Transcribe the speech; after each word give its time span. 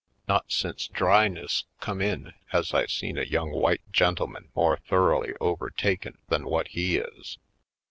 Not 0.27 0.51
since 0.51 0.87
Dryness 0.87 1.65
come 1.79 2.01
in 2.01 2.33
has 2.47 2.73
I 2.73 2.87
seen 2.87 3.19
a 3.19 3.23
young 3.23 3.51
white 3.51 3.81
gentleman 3.91 4.49
more 4.55 4.77
thoroughly 4.77 5.35
overtaken 5.39 6.17
than 6.27 6.45
what 6.45 6.69
he 6.69 6.97
is. 6.97 7.37